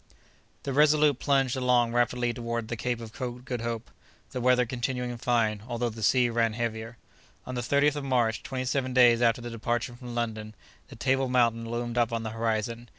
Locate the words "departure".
9.51-9.93